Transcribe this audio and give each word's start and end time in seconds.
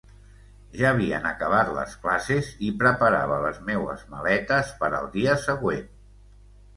Ja 0.77 0.85
havien 0.91 1.25
acabat 1.31 1.67
les 1.75 1.91
classes 2.05 2.49
i 2.67 2.69
preparava 2.83 3.37
les 3.43 3.59
meues 3.67 4.07
maletes 4.15 4.73
per 4.81 4.89
al 5.01 5.07
dia 5.17 5.37
següent. 5.45 5.85